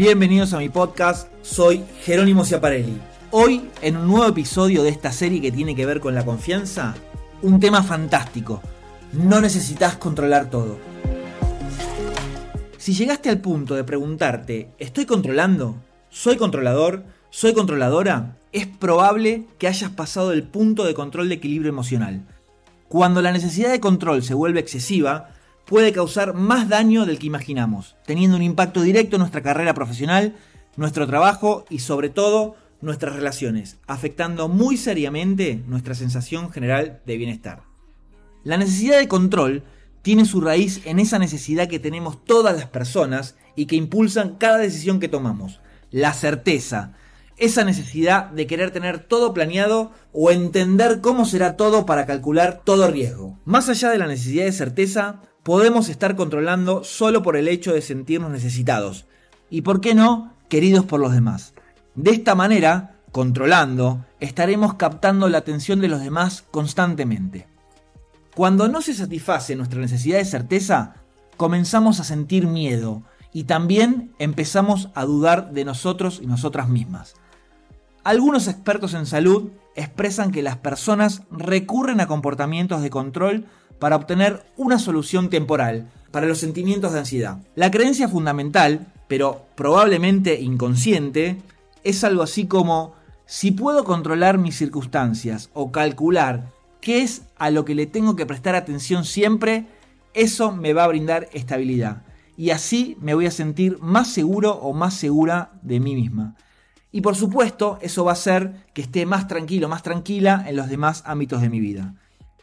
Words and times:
Bienvenidos 0.00 0.54
a 0.54 0.58
mi 0.58 0.70
podcast, 0.70 1.28
soy 1.42 1.84
Jerónimo 2.04 2.46
Ciaparelli. 2.46 2.98
Hoy, 3.32 3.68
en 3.82 3.98
un 3.98 4.06
nuevo 4.06 4.26
episodio 4.26 4.82
de 4.82 4.88
esta 4.88 5.12
serie 5.12 5.42
que 5.42 5.52
tiene 5.52 5.76
que 5.76 5.84
ver 5.84 6.00
con 6.00 6.14
la 6.14 6.24
confianza, 6.24 6.94
un 7.42 7.60
tema 7.60 7.82
fantástico. 7.82 8.62
No 9.12 9.42
necesitas 9.42 9.96
controlar 9.96 10.48
todo. 10.48 10.78
Si 12.78 12.94
llegaste 12.94 13.28
al 13.28 13.42
punto 13.42 13.74
de 13.74 13.84
preguntarte, 13.84 14.70
¿estoy 14.78 15.04
controlando? 15.04 15.76
¿Soy 16.08 16.38
controlador? 16.38 17.04
¿Soy 17.28 17.52
controladora? 17.52 18.38
Es 18.52 18.66
probable 18.66 19.48
que 19.58 19.68
hayas 19.68 19.90
pasado 19.90 20.32
el 20.32 20.44
punto 20.44 20.84
de 20.84 20.94
control 20.94 21.28
de 21.28 21.34
equilibrio 21.34 21.68
emocional. 21.68 22.26
Cuando 22.88 23.20
la 23.20 23.32
necesidad 23.32 23.70
de 23.70 23.80
control 23.80 24.22
se 24.22 24.32
vuelve 24.32 24.60
excesiva, 24.60 25.34
puede 25.70 25.92
causar 25.92 26.34
más 26.34 26.68
daño 26.68 27.06
del 27.06 27.20
que 27.20 27.28
imaginamos, 27.28 27.94
teniendo 28.04 28.36
un 28.36 28.42
impacto 28.42 28.82
directo 28.82 29.14
en 29.14 29.20
nuestra 29.20 29.40
carrera 29.40 29.72
profesional, 29.72 30.34
nuestro 30.76 31.06
trabajo 31.06 31.64
y 31.70 31.78
sobre 31.78 32.08
todo 32.08 32.56
nuestras 32.80 33.14
relaciones, 33.14 33.78
afectando 33.86 34.48
muy 34.48 34.76
seriamente 34.76 35.62
nuestra 35.68 35.94
sensación 35.94 36.50
general 36.50 37.00
de 37.06 37.16
bienestar. 37.16 37.62
La 38.42 38.56
necesidad 38.56 38.98
de 38.98 39.06
control 39.06 39.62
tiene 40.02 40.24
su 40.24 40.40
raíz 40.40 40.84
en 40.86 40.98
esa 40.98 41.20
necesidad 41.20 41.68
que 41.68 41.78
tenemos 41.78 42.24
todas 42.24 42.56
las 42.56 42.66
personas 42.66 43.36
y 43.54 43.66
que 43.66 43.76
impulsan 43.76 44.38
cada 44.38 44.58
decisión 44.58 44.98
que 44.98 45.06
tomamos, 45.06 45.60
la 45.92 46.12
certeza, 46.14 46.94
esa 47.36 47.62
necesidad 47.62 48.26
de 48.30 48.48
querer 48.48 48.72
tener 48.72 48.98
todo 48.98 49.32
planeado 49.32 49.92
o 50.12 50.32
entender 50.32 51.00
cómo 51.00 51.26
será 51.26 51.56
todo 51.56 51.86
para 51.86 52.06
calcular 52.06 52.62
todo 52.64 52.90
riesgo. 52.90 53.38
Más 53.44 53.68
allá 53.68 53.90
de 53.90 53.98
la 53.98 54.08
necesidad 54.08 54.46
de 54.46 54.52
certeza, 54.52 55.20
podemos 55.42 55.88
estar 55.88 56.16
controlando 56.16 56.84
solo 56.84 57.22
por 57.22 57.36
el 57.36 57.48
hecho 57.48 57.72
de 57.72 57.82
sentirnos 57.82 58.30
necesitados 58.30 59.06
y, 59.48 59.62
por 59.62 59.80
qué 59.80 59.94
no, 59.94 60.34
queridos 60.48 60.84
por 60.84 61.00
los 61.00 61.12
demás. 61.12 61.54
De 61.94 62.10
esta 62.10 62.34
manera, 62.34 62.96
controlando, 63.12 64.04
estaremos 64.20 64.74
captando 64.74 65.28
la 65.28 65.38
atención 65.38 65.80
de 65.80 65.88
los 65.88 66.00
demás 66.00 66.44
constantemente. 66.50 67.48
Cuando 68.34 68.68
no 68.68 68.80
se 68.80 68.94
satisface 68.94 69.56
nuestra 69.56 69.80
necesidad 69.80 70.18
de 70.18 70.24
certeza, 70.24 70.94
comenzamos 71.36 72.00
a 72.00 72.04
sentir 72.04 72.46
miedo 72.46 73.02
y 73.32 73.44
también 73.44 74.12
empezamos 74.18 74.90
a 74.94 75.04
dudar 75.04 75.52
de 75.52 75.64
nosotros 75.64 76.20
y 76.22 76.26
nosotras 76.26 76.68
mismas. 76.68 77.14
Algunos 78.04 78.48
expertos 78.48 78.94
en 78.94 79.06
salud 79.06 79.50
expresan 79.74 80.30
que 80.30 80.42
las 80.42 80.56
personas 80.56 81.22
recurren 81.30 82.00
a 82.00 82.06
comportamientos 82.06 82.82
de 82.82 82.90
control 82.90 83.46
para 83.80 83.96
obtener 83.96 84.44
una 84.56 84.78
solución 84.78 85.28
temporal 85.30 85.90
para 86.12 86.26
los 86.26 86.38
sentimientos 86.38 86.92
de 86.92 87.00
ansiedad. 87.00 87.38
La 87.56 87.70
creencia 87.70 88.08
fundamental, 88.08 88.86
pero 89.08 89.46
probablemente 89.56 90.40
inconsciente, 90.40 91.38
es 91.82 92.04
algo 92.04 92.22
así 92.22 92.46
como 92.46 92.94
si 93.26 93.50
puedo 93.50 93.84
controlar 93.84 94.38
mis 94.38 94.56
circunstancias 94.56 95.50
o 95.54 95.72
calcular 95.72 96.48
qué 96.80 97.02
es 97.02 97.22
a 97.38 97.50
lo 97.50 97.64
que 97.64 97.74
le 97.74 97.86
tengo 97.86 98.16
que 98.16 98.26
prestar 98.26 98.54
atención 98.54 99.04
siempre, 99.04 99.66
eso 100.14 100.52
me 100.52 100.72
va 100.72 100.84
a 100.84 100.88
brindar 100.88 101.28
estabilidad. 101.32 102.02
Y 102.36 102.50
así 102.50 102.96
me 103.00 103.14
voy 103.14 103.26
a 103.26 103.30
sentir 103.30 103.78
más 103.80 104.12
seguro 104.12 104.52
o 104.52 104.72
más 104.72 104.94
segura 104.94 105.52
de 105.62 105.78
mí 105.78 105.94
misma. 105.94 106.36
Y 106.92 107.02
por 107.02 107.14
supuesto, 107.14 107.78
eso 107.82 108.04
va 108.04 108.12
a 108.12 108.14
hacer 108.14 108.66
que 108.74 108.82
esté 108.82 109.06
más 109.06 109.28
tranquilo, 109.28 109.68
más 109.68 109.82
tranquila 109.82 110.44
en 110.48 110.56
los 110.56 110.68
demás 110.68 111.02
ámbitos 111.06 111.40
de 111.40 111.50
mi 111.50 111.60
vida. 111.60 111.94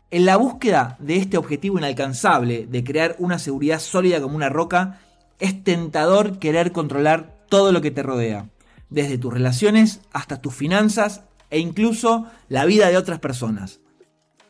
En 0.09 0.25
la 0.25 0.37
búsqueda 0.37 0.95
de 0.99 1.17
este 1.17 1.37
objetivo 1.37 1.77
inalcanzable 1.77 2.65
de 2.65 2.83
crear 2.83 3.17
una 3.19 3.39
seguridad 3.39 3.79
sólida 3.79 4.21
como 4.21 4.37
una 4.37 4.47
roca, 4.47 5.01
es 5.37 5.65
tentador 5.65 6.39
querer 6.39 6.71
controlar 6.71 7.35
todo 7.49 7.73
lo 7.73 7.81
que 7.81 7.91
te 7.91 8.03
rodea, 8.03 8.49
desde 8.89 9.17
tus 9.17 9.33
relaciones 9.33 9.99
hasta 10.13 10.41
tus 10.41 10.55
finanzas 10.55 11.23
e 11.49 11.59
incluso 11.59 12.25
la 12.47 12.63
vida 12.63 12.87
de 12.87 12.95
otras 12.95 13.19
personas. 13.19 13.81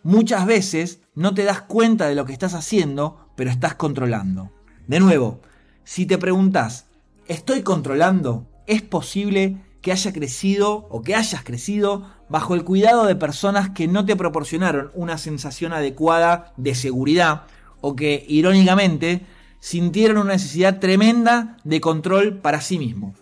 Muchas 0.03 0.46
veces 0.46 1.00
no 1.16 1.34
te 1.34 1.44
das 1.44 1.62
cuenta 1.62 2.07
de 2.07 2.13
lo 2.13 2.25
que 2.25 2.34
estás 2.34 2.53
haciendo, 2.53 3.31
pero 3.35 3.50
estás 3.50 3.73
controlando. 3.73 4.51
De 4.85 5.00
nuevo, 5.00 5.41
si 5.84 6.06
te 6.06 6.19
preguntas, 6.19 6.85
¿estoy 7.28 7.63
controlando? 7.63 8.47
Es 8.67 8.84
posible 8.84 9.57
que 9.81 9.91
haya 9.91 10.13
crecido 10.13 10.88
o 10.91 11.01
que 11.01 11.16
hayas 11.16 11.44
crecido 11.44 12.06
bajo 12.29 12.55
el 12.55 12.63
cuidado 12.63 13.05
de 13.05 13.15
personas 13.15 13.69
que 13.69 13.88
no 13.88 14.05
te 14.05 14.15
proporcionaron 14.15 14.91
una 14.93 15.17
sensación 15.17 15.73
adecuada 15.73 16.53
de 16.57 16.75
seguridad 16.75 17.43
o 17.81 17.95
que, 17.95 18.25
irónicamente, 18.27 19.25
sintieron 19.59 20.17
una 20.17 20.33
necesidad 20.33 20.79
tremenda 20.79 21.57
de 21.63 21.81
control 21.81 22.37
para 22.39 22.61
sí 22.61 22.79
mismos. 22.79 23.16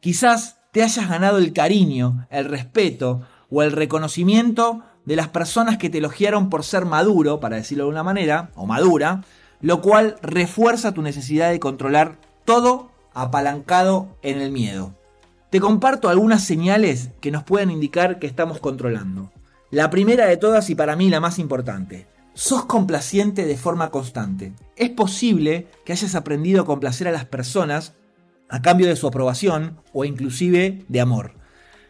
Quizás 0.00 0.58
te 0.72 0.82
hayas 0.82 1.08
ganado 1.08 1.38
el 1.38 1.52
cariño, 1.52 2.26
el 2.30 2.44
respeto 2.44 3.22
o 3.50 3.62
el 3.62 3.72
reconocimiento 3.72 4.82
de 5.04 5.16
las 5.16 5.28
personas 5.28 5.78
que 5.78 5.90
te 5.90 5.98
elogiaron 5.98 6.50
por 6.50 6.64
ser 6.64 6.84
maduro, 6.84 7.40
para 7.40 7.56
decirlo 7.56 7.84
de 7.84 7.88
alguna 7.88 8.02
manera, 8.04 8.50
o 8.54 8.66
madura, 8.66 9.24
lo 9.60 9.80
cual 9.80 10.16
refuerza 10.22 10.94
tu 10.94 11.02
necesidad 11.02 11.50
de 11.50 11.60
controlar 11.60 12.18
todo 12.44 12.90
apalancado 13.12 14.16
en 14.22 14.40
el 14.40 14.52
miedo. 14.52 14.94
Te 15.50 15.58
comparto 15.58 16.08
algunas 16.08 16.44
señales 16.44 17.10
que 17.20 17.32
nos 17.32 17.42
pueden 17.42 17.72
indicar 17.72 18.20
que 18.20 18.28
estamos 18.28 18.60
controlando. 18.60 19.32
La 19.72 19.90
primera 19.90 20.26
de 20.26 20.36
todas 20.36 20.70
y 20.70 20.76
para 20.76 20.94
mí 20.94 21.10
la 21.10 21.18
más 21.18 21.40
importante. 21.40 22.06
Sos 22.34 22.66
complaciente 22.66 23.44
de 23.44 23.56
forma 23.56 23.90
constante. 23.90 24.52
Es 24.76 24.90
posible 24.90 25.66
que 25.84 25.92
hayas 25.92 26.14
aprendido 26.14 26.62
a 26.62 26.66
complacer 26.66 27.08
a 27.08 27.12
las 27.12 27.24
personas 27.24 27.94
a 28.48 28.62
cambio 28.62 28.86
de 28.86 28.94
su 28.94 29.08
aprobación 29.08 29.80
o 29.92 30.04
inclusive 30.04 30.84
de 30.86 31.00
amor. 31.00 31.32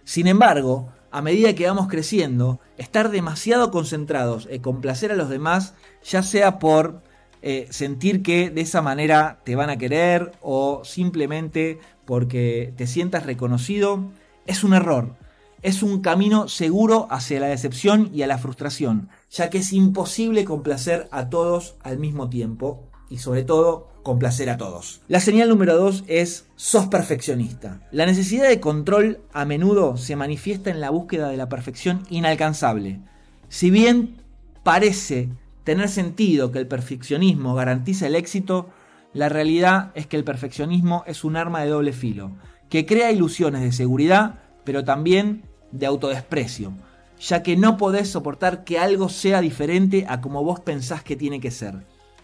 Sin 0.05 0.27
embargo, 0.27 0.91
a 1.11 1.21
medida 1.21 1.55
que 1.55 1.67
vamos 1.67 1.89
creciendo, 1.89 2.61
estar 2.79 3.11
demasiado 3.11 3.71
concentrados 3.71 4.49
en 4.51 4.63
complacer 4.63 5.13
a 5.13 5.17
los 5.17 5.29
demás, 5.29 5.75
ya 6.03 6.23
sea 6.23 6.59
por 6.59 7.03
eh, 7.43 7.67
sentir 7.71 8.23
que 8.23 8.51
de 8.51 8.61
esa 8.61 8.83
manera 8.83 9.41
te 9.45 9.57
van 9.57 9.71
a 9.71 9.79
querer 9.79 10.33
o 10.43 10.83
simplemente 10.85 11.79
porque 12.05 12.75
te 12.77 12.87
sientas 12.87 13.25
reconocido, 13.25 14.11
es 14.47 14.65
un 14.65 14.75
error. 14.75 15.17
Es 15.63 15.83
un 15.83 16.01
camino 16.01 16.49
seguro 16.49 17.07
hacia 17.11 17.41
la 17.41 17.49
decepción 17.49 18.11
y 18.15 18.23
a 18.23 18.27
la 18.27 18.39
frustración, 18.39 19.11
ya 19.31 19.51
que 19.51 19.59
es 19.59 19.73
imposible 19.73 20.45
complacer 20.45 21.07
a 21.11 21.29
todos 21.29 21.77
al 21.83 21.99
mismo 21.99 22.31
tiempo 22.31 22.89
y 23.11 23.19
sobre 23.19 23.43
todo 23.43 23.89
complacer 24.03 24.49
a 24.49 24.57
todos. 24.57 25.03
La 25.09 25.21
señal 25.21 25.51
número 25.51 25.77
dos 25.77 26.05
es 26.07 26.47
sos 26.57 26.87
perfeccionista. 26.87 27.87
La 27.91 28.07
necesidad 28.07 28.49
de 28.49 28.61
control 28.61 29.21
a 29.33 29.45
menudo 29.45 29.97
se 29.97 30.17
manifiesta 30.17 30.71
en 30.71 30.81
la 30.81 30.91
búsqueda 30.91 31.29
de 31.29 31.37
la 31.37 31.49
perfección 31.49 32.05
inalcanzable. 32.09 33.01
Si 33.49 33.71
bien 33.71 34.17
parece 34.63 35.29
tener 35.65 35.89
sentido 35.89 36.53
que 36.53 36.59
el 36.59 36.67
perfeccionismo 36.67 37.55
garantiza 37.55 38.07
el 38.07 38.15
éxito, 38.15 38.71
la 39.13 39.29
realidad 39.29 39.91
es 39.95 40.07
que 40.07 40.17
el 40.17 40.25
perfeccionismo 40.25 41.05
es 41.07 41.25
un 41.25 41.37
arma 41.37 41.63
de 41.63 41.71
doble 41.71 41.93
filo, 41.93 42.33
que 42.69 42.87
crea 42.87 43.11
ilusiones 43.11 43.63
de 43.63 43.73
seguridad, 43.73 44.41
pero 44.65 44.85
también 44.85 45.43
de 45.73 45.87
autodesprecio, 45.87 46.73
ya 47.21 47.43
que 47.43 47.57
no 47.57 47.77
podés 47.77 48.09
soportar 48.09 48.65
que 48.65 48.79
algo 48.79 49.09
sea 49.09 49.41
diferente 49.41 50.07
a 50.09 50.21
como 50.21 50.45
vos 50.45 50.61
pensás 50.61 51.03
que 51.03 51.17
tiene 51.17 51.41
que 51.41 51.51
ser. 51.51 51.75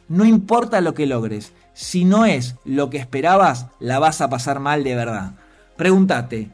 No 0.08 0.24
importa 0.24 0.80
lo 0.80 0.94
que 0.94 1.06
logres, 1.06 1.53
si 1.74 2.04
no 2.04 2.24
es 2.24 2.54
lo 2.64 2.91
que 2.91 2.98
esperabas, 2.98 3.66
la 3.80 3.98
vas 3.98 4.20
a 4.20 4.30
pasar 4.30 4.60
mal 4.60 4.84
de 4.84 4.94
verdad. 4.94 5.32
Pregúntate, 5.76 6.50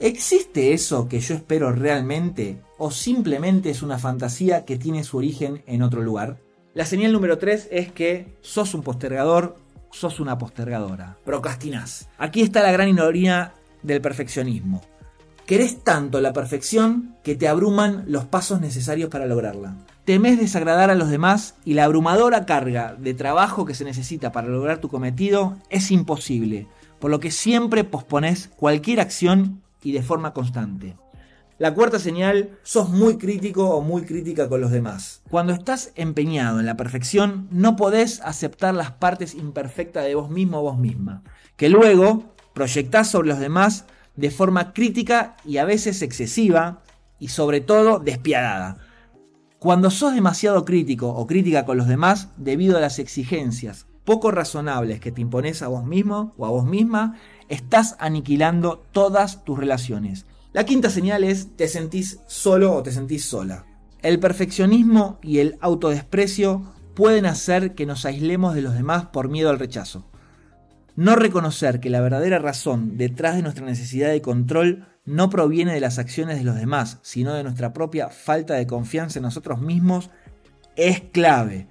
¿existe 0.00 0.72
eso 0.72 1.08
que 1.08 1.20
yo 1.20 1.34
espero 1.34 1.72
realmente 1.72 2.60
o 2.78 2.90
simplemente 2.90 3.70
es 3.70 3.82
una 3.82 3.98
fantasía 3.98 4.64
que 4.64 4.76
tiene 4.76 5.04
su 5.04 5.18
origen 5.18 5.62
en 5.66 5.82
otro 5.82 6.02
lugar? 6.02 6.38
La 6.74 6.86
señal 6.86 7.12
número 7.12 7.38
3 7.38 7.68
es 7.70 7.92
que 7.92 8.36
sos 8.40 8.74
un 8.74 8.82
postergador, 8.82 9.56
sos 9.90 10.20
una 10.20 10.38
postergadora. 10.38 11.18
Procrastinás. 11.24 12.08
Aquí 12.16 12.42
está 12.42 12.62
la 12.62 12.72
gran 12.72 12.88
ironía 12.88 13.54
del 13.82 14.00
perfeccionismo. 14.00 14.80
Querés 15.46 15.82
tanto 15.82 16.20
la 16.20 16.32
perfección 16.32 17.16
que 17.24 17.34
te 17.34 17.48
abruman 17.48 18.04
los 18.06 18.24
pasos 18.24 18.60
necesarios 18.60 19.10
para 19.10 19.26
lograrla. 19.26 19.74
Temés 20.04 20.38
desagradar 20.38 20.90
a 20.90 20.94
los 20.94 21.10
demás 21.10 21.56
y 21.64 21.74
la 21.74 21.84
abrumadora 21.84 22.46
carga 22.46 22.94
de 22.96 23.14
trabajo 23.14 23.64
que 23.64 23.74
se 23.74 23.84
necesita 23.84 24.30
para 24.30 24.46
lograr 24.46 24.78
tu 24.78 24.88
cometido 24.88 25.56
es 25.68 25.90
imposible, 25.90 26.68
por 27.00 27.10
lo 27.10 27.18
que 27.18 27.32
siempre 27.32 27.82
pospones 27.82 28.48
cualquier 28.56 29.00
acción 29.00 29.60
y 29.82 29.92
de 29.92 30.02
forma 30.02 30.32
constante. 30.32 30.96
La 31.58 31.74
cuarta 31.74 31.98
señal, 31.98 32.58
sos 32.62 32.88
muy 32.88 33.18
crítico 33.18 33.68
o 33.68 33.82
muy 33.82 34.02
crítica 34.06 34.48
con 34.48 34.62
los 34.62 34.70
demás. 34.70 35.20
Cuando 35.28 35.52
estás 35.52 35.92
empeñado 35.94 36.58
en 36.58 36.64
la 36.64 36.78
perfección, 36.78 37.48
no 37.50 37.76
podés 37.76 38.22
aceptar 38.22 38.74
las 38.74 38.92
partes 38.92 39.34
imperfectas 39.34 40.04
de 40.04 40.14
vos 40.14 40.30
mismo 40.30 40.60
o 40.60 40.62
vos 40.62 40.78
misma, 40.78 41.22
que 41.56 41.68
luego 41.68 42.32
proyectás 42.54 43.10
sobre 43.10 43.28
los 43.28 43.40
demás 43.40 43.84
de 44.16 44.30
forma 44.30 44.72
crítica 44.72 45.36
y 45.44 45.58
a 45.58 45.66
veces 45.66 46.00
excesiva 46.00 46.82
y 47.18 47.28
sobre 47.28 47.60
todo 47.60 47.98
despiadada. 47.98 48.78
Cuando 49.58 49.90
sos 49.90 50.14
demasiado 50.14 50.64
crítico 50.64 51.10
o 51.10 51.26
crítica 51.26 51.66
con 51.66 51.76
los 51.76 51.88
demás 51.88 52.28
debido 52.38 52.78
a 52.78 52.80
las 52.80 52.98
exigencias 52.98 53.86
poco 54.04 54.30
razonables 54.30 54.98
que 54.98 55.12
te 55.12 55.20
impones 55.20 55.62
a 55.62 55.68
vos 55.68 55.84
mismo 55.84 56.34
o 56.36 56.46
a 56.46 56.50
vos 56.50 56.64
misma, 56.64 57.16
estás 57.50 57.96
aniquilando 57.98 58.86
todas 58.92 59.44
tus 59.44 59.58
relaciones. 59.58 60.24
La 60.52 60.64
quinta 60.64 60.88
señal 60.88 61.24
es 61.24 61.56
te 61.56 61.68
sentís 61.68 62.20
solo 62.26 62.74
o 62.74 62.82
te 62.82 62.92
sentís 62.92 63.26
sola. 63.26 63.66
El 64.02 64.18
perfeccionismo 64.18 65.18
y 65.22 65.40
el 65.40 65.58
autodesprecio 65.60 66.62
pueden 66.94 67.26
hacer 67.26 67.74
que 67.74 67.86
nos 67.86 68.06
aislemos 68.06 68.54
de 68.54 68.62
los 68.62 68.74
demás 68.74 69.06
por 69.06 69.28
miedo 69.28 69.50
al 69.50 69.58
rechazo. 69.58 70.06
No 70.96 71.16
reconocer 71.16 71.80
que 71.80 71.90
la 71.90 72.00
verdadera 72.00 72.38
razón 72.38 72.96
detrás 72.96 73.36
de 73.36 73.42
nuestra 73.42 73.66
necesidad 73.66 74.10
de 74.10 74.22
control 74.22 74.86
no 75.04 75.28
proviene 75.30 75.72
de 75.72 75.80
las 75.80 75.98
acciones 75.98 76.38
de 76.38 76.44
los 76.44 76.56
demás, 76.56 76.98
sino 77.02 77.34
de 77.34 77.42
nuestra 77.42 77.72
propia 77.72 78.08
falta 78.08 78.54
de 78.54 78.66
confianza 78.66 79.18
en 79.18 79.24
nosotros 79.24 79.60
mismos, 79.60 80.10
es 80.76 81.00
clave. 81.00 81.68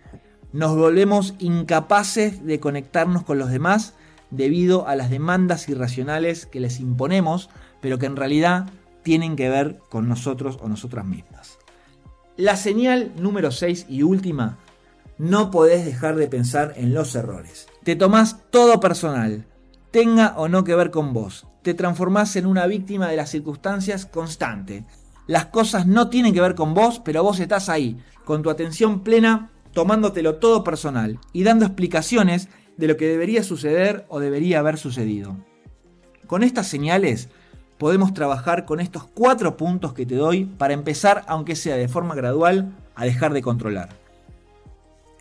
Nos 0.51 0.75
volvemos 0.75 1.35
incapaces 1.39 2.45
de 2.45 2.59
conectarnos 2.59 3.23
con 3.23 3.39
los 3.39 3.49
demás 3.49 3.93
debido 4.31 4.87
a 4.87 4.95
las 4.95 5.09
demandas 5.09 5.69
irracionales 5.69 6.45
que 6.45 6.59
les 6.59 6.79
imponemos, 6.79 7.49
pero 7.81 7.97
que 7.97 8.05
en 8.05 8.15
realidad 8.15 8.69
tienen 9.03 9.35
que 9.35 9.49
ver 9.49 9.79
con 9.89 10.07
nosotros 10.07 10.57
o 10.61 10.69
nosotras 10.69 11.05
mismas. 11.05 11.57
La 12.37 12.55
señal 12.55 13.11
número 13.17 13.51
6 13.51 13.87
y 13.89 14.03
última, 14.03 14.57
no 15.17 15.51
podés 15.51 15.85
dejar 15.85 16.15
de 16.15 16.27
pensar 16.27 16.73
en 16.77 16.93
los 16.93 17.13
errores. 17.15 17.67
Te 17.83 17.95
tomás 17.95 18.37
todo 18.49 18.79
personal, 18.79 19.45
tenga 19.91 20.33
o 20.37 20.47
no 20.47 20.63
que 20.63 20.75
ver 20.75 20.91
con 20.91 21.13
vos. 21.13 21.47
Te 21.61 21.73
transformás 21.73 22.35
en 22.35 22.45
una 22.45 22.65
víctima 22.67 23.09
de 23.09 23.17
las 23.17 23.29
circunstancias 23.29 24.05
constante. 24.05 24.85
Las 25.27 25.47
cosas 25.47 25.85
no 25.85 26.09
tienen 26.09 26.33
que 26.33 26.41
ver 26.41 26.55
con 26.55 26.73
vos, 26.73 27.01
pero 27.03 27.23
vos 27.23 27.39
estás 27.39 27.67
ahí, 27.67 27.97
con 28.23 28.41
tu 28.41 28.49
atención 28.49 29.01
plena, 29.01 29.51
tomándotelo 29.73 30.35
todo 30.35 30.63
personal 30.63 31.19
y 31.33 31.43
dando 31.43 31.65
explicaciones 31.65 32.47
de 32.79 32.87
lo 32.87 32.95
que 32.95 33.09
debería 33.09 33.43
suceder 33.43 34.05
o 34.07 34.21
debería 34.21 34.59
haber 34.59 34.77
sucedido. 34.77 35.35
Con 36.27 36.43
estas 36.43 36.67
señales 36.67 37.27
podemos 37.77 38.13
trabajar 38.13 38.63
con 38.63 38.79
estos 38.79 39.03
cuatro 39.03 39.57
puntos 39.57 39.93
que 39.93 40.05
te 40.05 40.15
doy 40.15 40.45
para 40.45 40.73
empezar, 40.73 41.25
aunque 41.27 41.57
sea 41.57 41.75
de 41.75 41.89
forma 41.89 42.15
gradual, 42.15 42.73
a 42.95 43.03
dejar 43.03 43.33
de 43.33 43.41
controlar. 43.41 43.89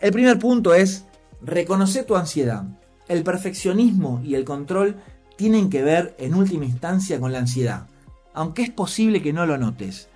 El 0.00 0.12
primer 0.12 0.38
punto 0.38 0.72
es 0.72 1.05
reconocer 1.43 2.05
tu 2.05 2.14
ansiedad. 2.14 2.62
El 3.08 3.25
perfeccionismo 3.25 4.22
y 4.25 4.37
el 4.37 4.44
control 4.44 4.94
tienen 5.37 5.69
que 5.69 5.82
ver 5.82 6.14
en 6.19 6.34
última 6.34 6.64
instancia 6.64 7.19
con 7.19 7.32
la 7.32 7.40
ansiedad, 7.40 7.88
aunque 8.34 8.62
es 8.62 8.70
posible 8.70 9.20
que 9.20 9.32
no 9.32 9.46
lo 9.46 9.58
notes. 9.58 10.08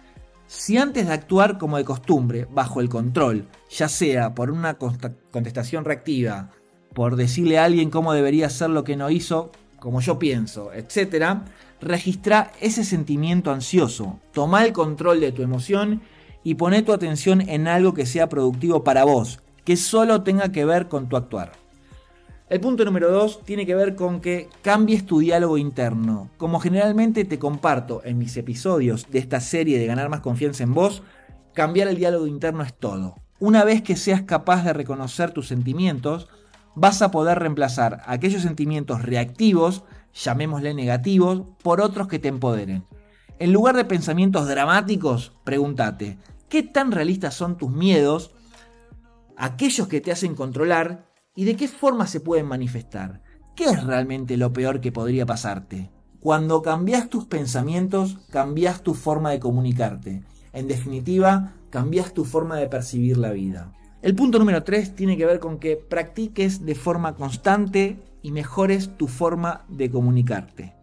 Si 0.46 0.78
antes 0.78 1.08
de 1.08 1.12
actuar 1.12 1.58
como 1.58 1.76
de 1.76 1.84
costumbre, 1.84 2.46
bajo 2.52 2.80
el 2.80 2.88
control, 2.88 3.48
ya 3.68 3.88
sea 3.88 4.32
por 4.32 4.52
una 4.52 4.74
contestación 4.74 5.84
reactiva, 5.84 6.50
por 6.94 7.16
decirle 7.16 7.58
a 7.58 7.64
alguien 7.64 7.90
cómo 7.90 8.12
debería 8.12 8.46
hacer 8.46 8.70
lo 8.70 8.84
que 8.84 8.96
no 8.96 9.10
hizo, 9.10 9.50
como 9.78 10.00
yo 10.00 10.18
pienso, 10.18 10.72
etc., 10.72 11.38
registra 11.80 12.52
ese 12.60 12.84
sentimiento 12.84 13.50
ansioso, 13.50 14.20
toma 14.32 14.64
el 14.64 14.72
control 14.72 15.20
de 15.20 15.32
tu 15.32 15.42
emoción 15.42 16.02
y 16.44 16.54
pone 16.54 16.82
tu 16.82 16.92
atención 16.92 17.40
en 17.48 17.66
algo 17.66 17.94
que 17.94 18.06
sea 18.06 18.28
productivo 18.28 18.84
para 18.84 19.04
vos, 19.04 19.40
que 19.64 19.76
solo 19.76 20.22
tenga 20.22 20.52
que 20.52 20.64
ver 20.64 20.88
con 20.88 21.08
tu 21.08 21.16
actuar. 21.16 21.52
El 22.48 22.60
punto 22.60 22.84
número 22.84 23.10
2 23.10 23.44
tiene 23.44 23.64
que 23.64 23.74
ver 23.74 23.94
con 23.94 24.20
que 24.20 24.50
cambies 24.60 25.06
tu 25.06 25.20
diálogo 25.20 25.56
interno. 25.56 26.28
Como 26.36 26.60
generalmente 26.60 27.24
te 27.24 27.38
comparto 27.38 28.02
en 28.04 28.18
mis 28.18 28.36
episodios 28.36 29.10
de 29.10 29.20
esta 29.20 29.40
serie 29.40 29.78
de 29.78 29.86
ganar 29.86 30.10
más 30.10 30.20
confianza 30.20 30.62
en 30.62 30.74
vos, 30.74 31.02
cambiar 31.54 31.88
el 31.88 31.96
diálogo 31.96 32.26
interno 32.26 32.62
es 32.62 32.74
todo. 32.74 33.16
Una 33.38 33.64
vez 33.64 33.80
que 33.80 33.96
seas 33.96 34.22
capaz 34.22 34.64
de 34.64 34.74
reconocer 34.74 35.30
tus 35.30 35.48
sentimientos, 35.48 36.28
vas 36.74 37.02
a 37.02 37.10
poder 37.10 37.38
reemplazar 37.38 38.02
aquellos 38.06 38.42
sentimientos 38.42 39.02
reactivos 39.02 39.84
llamémosle 40.12 40.74
negativos, 40.74 41.42
por 41.62 41.80
otros 41.80 42.08
que 42.08 42.19
te 42.19 42.28
empoderen. 42.28 42.84
En 43.38 43.52
lugar 43.52 43.76
de 43.76 43.84
pensamientos 43.84 44.46
dramáticos, 44.46 45.32
pregúntate, 45.44 46.19
¿qué 46.48 46.62
tan 46.62 46.92
realistas 46.92 47.34
son 47.34 47.56
tus 47.56 47.70
miedos, 47.70 48.34
aquellos 49.36 49.88
que 49.88 50.00
te 50.00 50.12
hacen 50.12 50.34
controlar, 50.34 51.10
y 51.34 51.44
de 51.44 51.56
qué 51.56 51.66
forma 51.66 52.06
se 52.06 52.20
pueden 52.20 52.46
manifestar? 52.46 53.22
¿Qué 53.56 53.64
es 53.64 53.82
realmente 53.84 54.36
lo 54.36 54.52
peor 54.52 54.80
que 54.80 54.92
podría 54.92 55.26
pasarte? 55.26 55.90
Cuando 56.20 56.62
cambias 56.62 57.08
tus 57.08 57.24
pensamientos, 57.24 58.19
cambias 58.30 58.82
tu 58.82 58.94
forma 58.94 59.30
de 59.30 59.40
comunicarte. 59.40 60.22
En 60.52 60.69
definitiva, 60.69 61.54
cambias 61.70 62.12
tu 62.14 62.24
forma 62.24 62.56
de 62.56 62.69
percibir 62.69 63.16
la 63.16 63.32
vida. 63.32 63.72
El 64.02 64.16
punto 64.16 64.40
número 64.40 64.64
3 64.64 64.96
tiene 64.96 65.16
que 65.16 65.25
ver 65.25 65.38
con 65.38 65.60
que 65.60 65.76
practiques 65.76 66.66
de 66.66 66.75
forma 66.75 67.14
constante 67.14 68.02
y 68.20 68.32
mejores 68.32 68.96
tu 68.96 69.06
forma 69.06 69.64
de 69.69 69.93
comunicarte. 69.93 70.75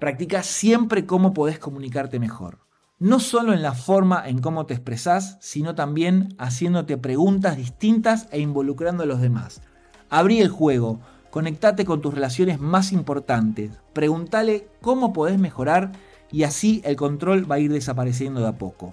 Practica 0.00 0.42
siempre 0.42 1.06
cómo 1.06 1.34
podés 1.34 1.60
comunicarte 1.60 2.18
mejor. 2.18 2.58
No 2.98 3.20
solo 3.20 3.52
en 3.52 3.62
la 3.62 3.74
forma 3.74 4.28
en 4.28 4.40
cómo 4.40 4.66
te 4.66 4.74
expresás, 4.74 5.38
sino 5.40 5.76
también 5.76 6.34
haciéndote 6.36 6.98
preguntas 6.98 7.56
distintas 7.56 8.26
e 8.32 8.40
involucrando 8.40 9.04
a 9.04 9.06
los 9.06 9.20
demás. 9.20 9.62
Abrí 10.10 10.40
el 10.40 10.48
juego, 10.48 10.98
conectate 11.30 11.84
con 11.84 12.00
tus 12.00 12.12
relaciones 12.12 12.58
más 12.58 12.90
importantes, 12.90 13.70
pregúntale 13.92 14.66
cómo 14.80 15.12
podés 15.12 15.38
mejorar 15.38 15.92
y 16.32 16.42
así 16.42 16.82
el 16.84 16.96
control 16.96 17.48
va 17.48 17.54
a 17.54 17.60
ir 17.60 17.72
desapareciendo 17.72 18.40
de 18.40 18.48
a 18.48 18.58
poco. 18.58 18.90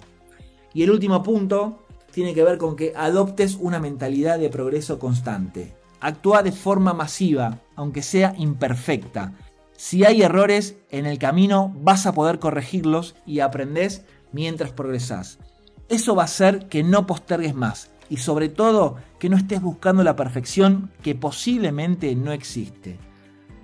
Y 0.72 0.84
el 0.84 0.92
último 0.92 1.24
punto 1.24 1.79
tiene 2.10 2.34
que 2.34 2.44
ver 2.44 2.58
con 2.58 2.76
que 2.76 2.92
adoptes 2.96 3.56
una 3.60 3.78
mentalidad 3.78 4.38
de 4.38 4.50
progreso 4.50 4.98
constante. 4.98 5.74
Actúa 6.00 6.42
de 6.42 6.52
forma 6.52 6.94
masiva, 6.94 7.58
aunque 7.76 8.02
sea 8.02 8.34
imperfecta. 8.38 9.34
Si 9.76 10.04
hay 10.04 10.22
errores 10.22 10.76
en 10.90 11.06
el 11.06 11.18
camino, 11.18 11.74
vas 11.80 12.06
a 12.06 12.12
poder 12.12 12.38
corregirlos 12.38 13.14
y 13.26 13.40
aprendes 13.40 14.04
mientras 14.32 14.72
progresás. 14.72 15.38
Eso 15.88 16.14
va 16.14 16.22
a 16.22 16.26
hacer 16.26 16.68
que 16.68 16.82
no 16.82 17.06
postergues 17.06 17.54
más 17.54 17.90
y 18.08 18.18
sobre 18.18 18.48
todo 18.48 18.96
que 19.18 19.28
no 19.28 19.36
estés 19.36 19.62
buscando 19.62 20.02
la 20.02 20.16
perfección 20.16 20.90
que 21.02 21.14
posiblemente 21.14 22.14
no 22.14 22.32
existe. 22.32 22.98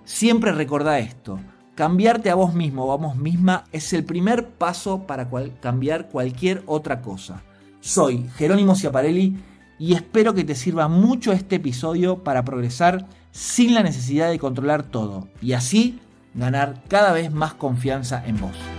Siempre 0.05 0.53
recordá 0.53 0.99
esto, 0.99 1.39
cambiarte 1.75 2.31
a 2.31 2.35
vos 2.35 2.55
mismo 2.55 2.85
o 2.87 2.93
a 2.93 2.97
vos 2.97 3.17
misma 3.17 3.65
es 3.73 3.93
el 3.93 4.05
primer 4.05 4.51
paso 4.51 5.07
para 5.07 5.29
cambiar 5.61 6.09
cualquier 6.09 6.63
otra 6.67 7.03
cosa. 7.03 7.43
Soy 7.87 8.29
Jerónimo 8.37 8.75
Ciaparelli 8.75 9.37
y 9.79 9.95
espero 9.95 10.35
que 10.35 10.43
te 10.43 10.57
sirva 10.57 10.89
mucho 10.89 11.31
este 11.31 11.55
episodio 11.55 12.25
para 12.25 12.45
progresar 12.45 13.07
sin 13.31 13.75
la 13.75 13.85
necesidad 13.85 14.29
de 14.29 14.41
controlar 14.41 14.83
todo 14.83 15.29
y 15.41 15.53
así 15.53 16.01
ganar 16.35 16.83
cada 16.89 17.13
vez 17.13 17.31
más 17.31 17.55
confianza 17.55 18.27
en 18.27 18.41
vos. 18.41 18.76